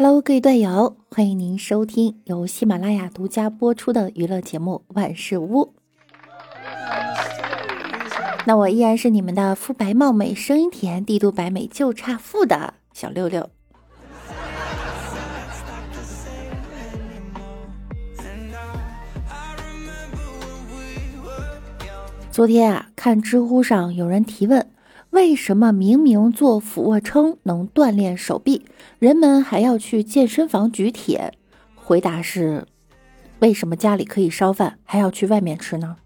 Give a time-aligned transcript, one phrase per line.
[0.00, 5.64] Hello，各位段友，欢迎您收听由喜马拉雅独家播出的娱乐节目《万事屋》。
[8.46, 13.50] 那我依然是你们的肤白貌美、声音甜、帝都白美就差富的小六六。
[22.30, 24.64] 昨天啊，看知乎上有人提问。
[25.18, 28.64] 为什么明明做俯卧撑能锻炼手臂，
[29.00, 31.34] 人们还要去健身房举铁？
[31.74, 32.68] 回答是：
[33.40, 35.96] 为什么家里可以烧饭，还要去外面吃呢？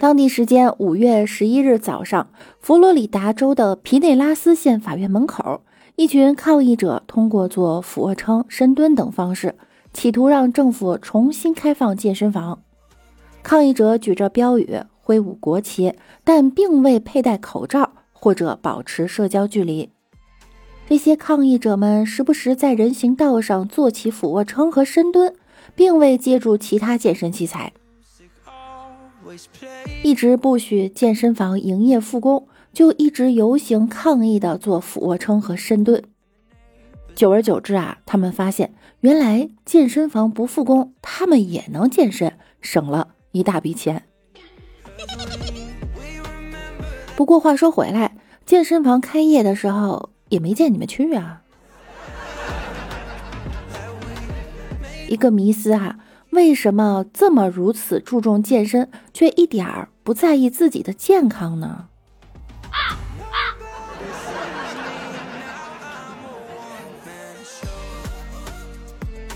[0.00, 5.60] 当地时间五月十一日早上，佛罗里达州的皮内拉斯县法院门口，
[5.96, 9.54] 一群抗议者通过做俯卧撑、深蹲等方式。
[9.98, 12.62] 企图让政府重新开放健身房，
[13.42, 19.90] 抗议者举着标语，挥舞国旗，但并未佩戴口罩或者保持社交距离。
[20.88, 25.34] 这些抗议者们时不时在人行道上做起俯卧撑和深蹲，
[25.74, 27.72] 并未借助其他健身器材。
[30.04, 36.00] 一直不许健身房营业复工，就一直游行抗议的做俯卧撑和深蹲。
[37.18, 44.04] 久而久之啊，他们发现原来健身房不复工，他们也能健身，省了一大笔钱。
[47.16, 48.16] 不过话说回来，
[48.46, 51.42] 健身房开业的时候也没见你们去啊。
[55.08, 55.98] 一个迷思哈，
[56.30, 61.88] 为什么这么如此注重健身，却一点儿不在意自己的健康呢？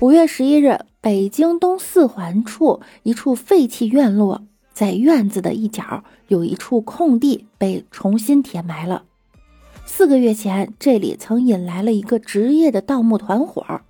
[0.00, 9.02] 五月十一日，北京东四环处一处废弃院落，在院子的一角有一处空地被重新填埋了。
[9.86, 13.80] 四个月前，这里曾引来了一个职业的盗墓团伙。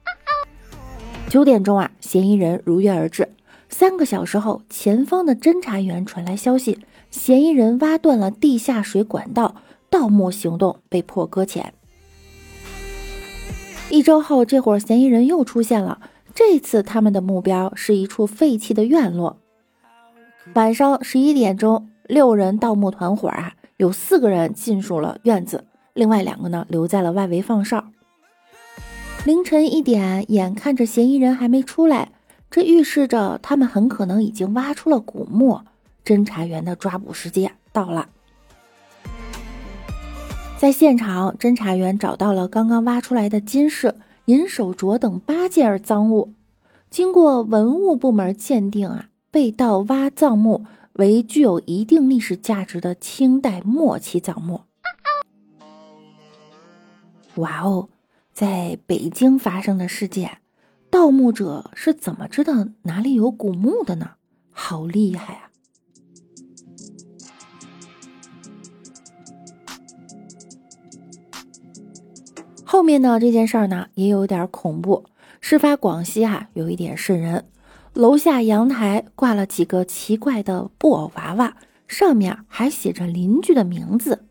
[1.29, 3.29] 九点钟啊，嫌疑人如约而至。
[3.69, 6.79] 三个小时后，前方的侦查员传来消息，
[7.11, 9.57] 嫌疑人挖断了地下水管道，
[9.91, 11.75] 盗墓行动被迫搁浅。
[13.91, 15.99] 一周后，这伙嫌疑人又出现了。
[16.35, 19.39] 这次他们的目标是一处废弃的院落。
[20.55, 27.83] 晚上十一点钟，六人盗墓团伙啊，有四个人进入了院子，另外两个呢留在了外围放哨。
[29.25, 32.13] 凌晨一点，眼看着嫌疑人还没出来，
[32.51, 35.61] 这预示着他们很可能已经挖出了古墓。
[36.05, 38.09] 侦查员的抓捕时间到了。
[40.59, 46.35] 在现场，侦查员找到了刚刚挖出来的金饰、银手镯等八件赃物。
[46.91, 50.65] 经过文物部门鉴定啊，被盗挖葬墓
[50.95, 54.63] 为具有一定历史价值的清代末期葬墓。
[57.37, 57.89] 哇哦，
[58.33, 60.39] 在北京发生的事件，
[60.91, 64.11] 盗墓者是怎么知道哪里有古墓的呢？
[64.51, 65.48] 好厉害啊！
[72.71, 73.19] 后面呢？
[73.19, 75.07] 这件事儿呢，也有点恐怖。
[75.41, 77.47] 事发广西哈，有一点瘆人。
[77.95, 84.23] 楼下阳台挂了几个奇怪的布偶娃娃，上面还写着邻居的名字。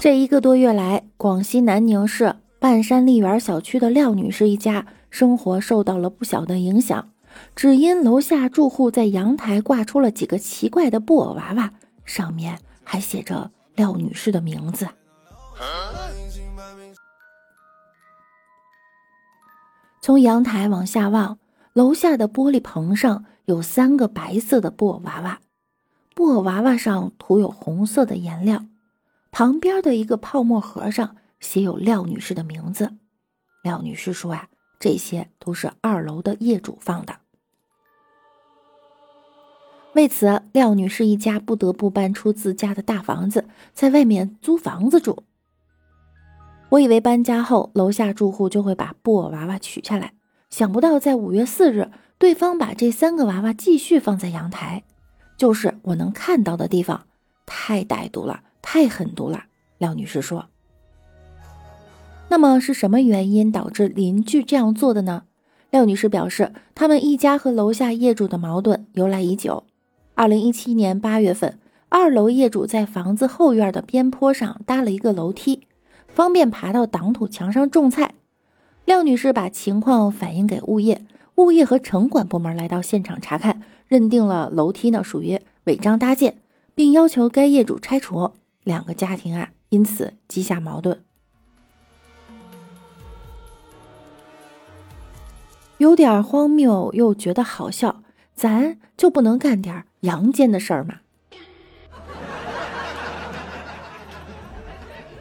[0.00, 7.10] 这一个多月来，广西南宁市半山丽园小区的廖女士一家生活受到了不小的影响，
[7.54, 11.72] 只因楼下住户在阳台挂出了几个奇怪的布偶娃娃，
[12.04, 14.88] 上面还写着廖女士的名字。
[20.00, 21.38] 从阳台往下望，
[21.72, 25.40] 楼下的玻璃棚上有三个白色的布偶娃娃，
[26.14, 28.64] 布偶娃娃上涂有红色的颜料。
[29.30, 32.92] 旁边的一个泡沫盒上写有廖女士的名字。
[33.62, 34.48] 廖女士说：“啊，
[34.80, 37.14] 这些都是二楼的业主放的。”
[39.94, 45.22] 为此，廖女士一家不得不搬出自家的大房子，在外面租房子住。
[46.72, 50.14] 我以为搬家后楼下住户就会把布偶娃娃取下来，
[50.48, 54.82] 想不到在五月四日，对方把这三个娃娃继续放在阳台，
[55.36, 57.04] 就是我能看到的地方，
[57.44, 59.44] 太歹毒了，太狠毒了。
[59.76, 60.46] 廖女士说
[62.30, 65.24] ：“那么是什么原因导致邻居这样做的呢？”
[65.70, 69.64] 廖女士表示，他们一家和楼下业主的矛盾由来已久。
[70.14, 71.58] 二零一七年八月份，
[71.90, 75.66] 二楼业主在房子后院的边坡上搭了一个楼梯。
[76.14, 78.14] 方便爬到挡土墙上种菜，
[78.84, 81.04] 廖女士把情况反映给物业，
[81.36, 86.42] 物业和城管部门来到现场查看，认定了楼梯呢属于违章搭建，
[86.74, 88.32] 并要求该业主拆除。
[88.62, 91.02] 两个家庭啊，因此积下矛盾。
[95.78, 98.02] 有点荒谬，又觉得好笑，
[98.34, 101.01] 咱就不能干点阳间的事儿吗？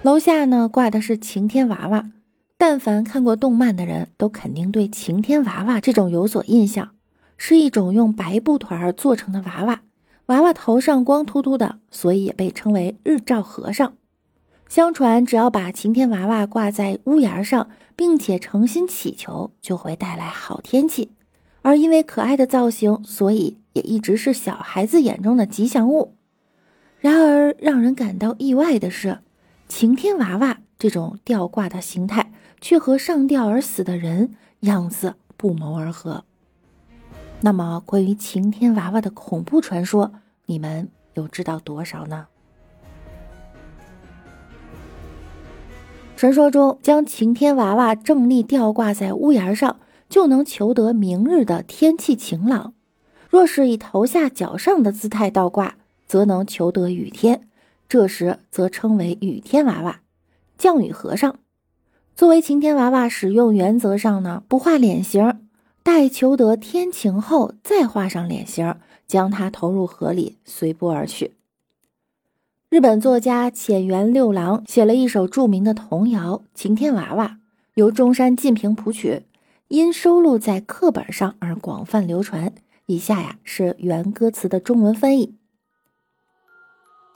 [0.04, 2.10] 楼下呢挂的是晴天娃娃，
[2.58, 6.96] 但凡看过动漫的人都肯定对晴天娃娃这种有所印象，
[7.38, 9.82] 是一种用白布团做成的娃娃，
[10.26, 13.94] 娃娃头上光秃秃的，所以也被称为日照和尚。
[14.68, 21.12] 相传，只要把晴天娃娃挂在屋檐上，并且诚心祈求，就会带来好天气。
[21.62, 26.16] 而因为可爱的造型，所以也一直是小孩子眼中的吉祥物。
[27.00, 29.20] 然而，让人感到意外的是，
[29.74, 36.26] 晴天娃娃这种吊挂的形态，却和上吊而死的人样子不谋而合。
[37.40, 40.12] 那么，关于晴天娃娃的恐怖传说，
[40.46, 42.28] 你们又知道多少呢？
[46.18, 49.80] 传说中，将晴天娃娃正立吊挂在屋檐上，
[50.10, 52.74] 就能求得明日的天气晴朗；
[53.30, 57.48] 若是以头下脚上的姿态倒挂，则能求得雨天。
[57.92, 60.00] 这时则称为雨天娃娃、
[60.58, 61.40] 降雨和尚。
[62.16, 65.42] 作为晴天娃娃使用原则上呢，不画脸型，
[65.84, 71.34] 待求得天晴后再画上脸型，将它投入河里，随波而去。
[72.70, 77.28] 日本作家浅原六郎写了一首著名的童谣《晴天娃娃》，
[77.74, 79.24] 由中山进平谱曲，
[79.68, 82.54] 因收录在课本上而广泛流传。
[82.86, 85.36] 以下呀是原歌词的中文翻译：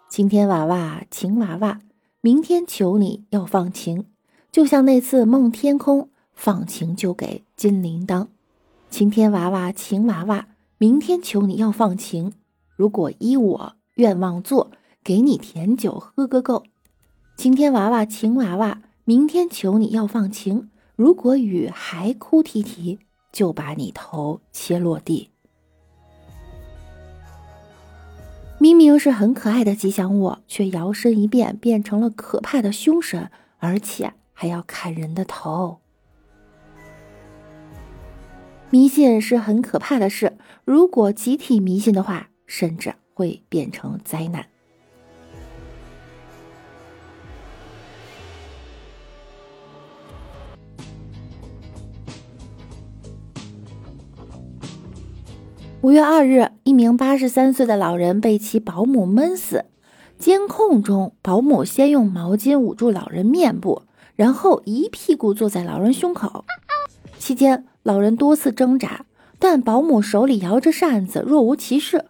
[0.09, 1.81] 晴天娃娃，晴娃娃，
[2.21, 4.05] 明天求你要放晴，
[4.51, 8.27] 就像那次梦天空，放晴就给金铃铛。
[8.89, 10.47] 晴天娃娃，晴娃娃，
[10.77, 12.31] 明天求你要放晴，
[12.75, 14.71] 如果依我愿望做。
[15.03, 16.63] 给你甜酒喝个够，
[17.37, 20.71] 晴天娃娃晴娃娃，明天求你要放晴。
[20.95, 22.97] 如果雨还哭啼啼，
[23.31, 25.29] 就把你头切落地。
[28.65, 33.29] 明明是很可爱的吉祥物，却摇身一变变成了可怕的凶神，
[33.59, 35.81] 而且还要砍人的头。
[38.71, 44.47] 迷信是很可怕的事，如果集体迷信的话，甚至会变成灾难。
[55.85, 59.65] 五月二日，一名八十三岁的老人被其保姆闷死。
[60.17, 63.83] 监控中，保姆先用毛巾捂住老人面部，
[64.15, 66.43] 然后一屁股坐在老人胸口。
[67.19, 69.05] 期间，老人多次挣扎，
[69.37, 72.05] 但保姆手里摇着扇子，若无其事。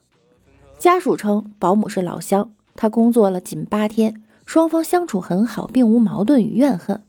[0.80, 7.04] 家属称，保姆是老乡，他工作了仅八天，双方相处很好，并无矛盾与怨恨。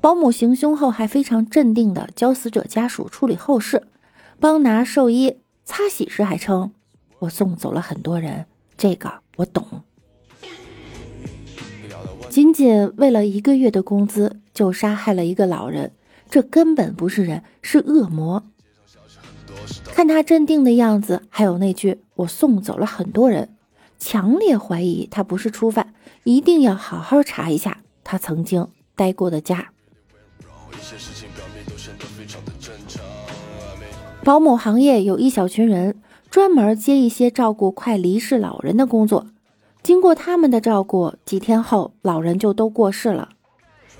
[0.00, 3.88] 保姆行凶后，还非常镇定地教死者家属处理后事，
[4.38, 5.38] 帮拿寿衣。
[5.66, 6.72] 擦洗时还称
[7.18, 8.46] ：“我送走了很多人，
[8.78, 9.82] 这个我懂。
[12.30, 15.92] 仅仅为了一个月的工资就杀害了一个老人，
[16.30, 18.44] 这根本不是人，是恶魔。
[19.86, 23.56] 看他镇定的样子，还有那句‘我送走了很多人’，
[23.98, 29.72] 强烈怀疑他不是初犯，一定要好好查一下他曾经待过的家。”
[34.26, 35.94] 保姆行业有一小群人，
[36.32, 39.28] 专门接一些照顾快离世老人的工作。
[39.84, 43.28] 经过他们的照顾，几天后老人就都过世了。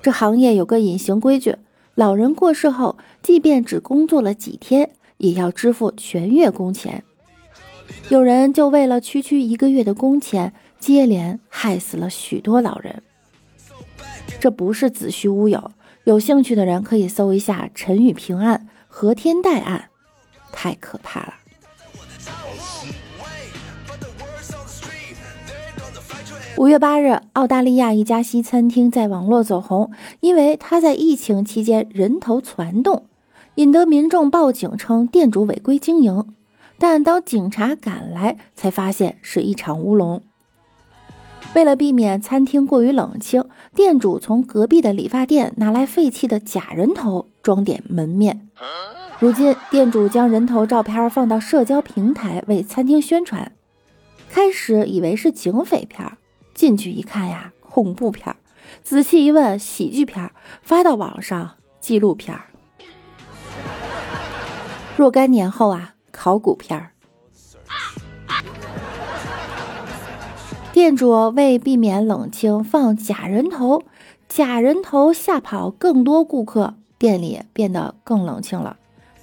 [0.03, 1.55] 这行业有个隐形规矩：
[1.95, 7.05] 老人过世后，即便只工作了几天，也要支付全月工钱。
[8.09, 13.01] 有人就为了区区一个月的工钱，接连害死了许多老人。
[14.41, 15.71] 这不是子虚乌有，
[16.03, 19.91] 有兴趣的人可以搜一下陈宇平案、何天代案。
[20.57, 21.35] 太可怕了！
[26.57, 33.05] 五月八日，澳大利亚一家西餐厅在网络走红，因为他在疫情期间人头攒动，
[33.57, 36.35] 引得民众报警称店主违规经营。
[36.79, 40.23] 但当警察赶来，才发现是一场乌龙。
[41.55, 43.45] 为了避免餐厅过于冷清，
[43.75, 48.49] 店主从隔壁的理发店拿来废弃的假人头装点门面。
[49.19, 53.51] 如今，店主将人头照片放到社交平台为餐厅宣传。
[54.29, 56.19] 开始以为是警匪片，
[56.53, 58.35] 进去一看呀，恐怖片；
[58.83, 60.31] 仔细一问，喜剧片。
[60.61, 62.39] 发到网上，纪录片。
[64.99, 66.91] 若干年后啊，考古片。
[70.75, 73.85] 店主为避免冷清，放假人头，
[74.29, 78.77] 假人头吓跑更多顾客，店里变得更冷清了。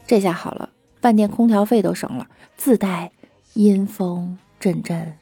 [0.05, 0.69] 这下好了，
[1.01, 3.11] 饭店空调费都省了，自带
[3.53, 5.13] 阴风阵阵。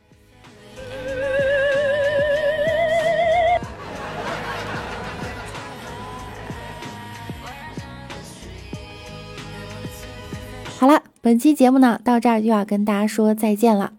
[10.78, 13.94] 好了，本期节目呢到这儿就要跟大家说再见了。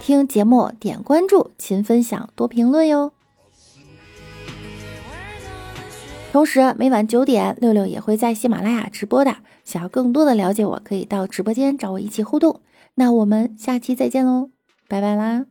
[0.00, 3.12] 听节目点关注，勤分享，多评论哟。
[6.32, 9.38] 同时每晚九点，六六也会在喜马拉雅直播的。
[9.64, 12.60] 想要更多的了解我，可以到直播间找我一起互动。
[12.94, 14.50] 那我们下期再见喽，
[14.88, 15.46] 拜拜啦！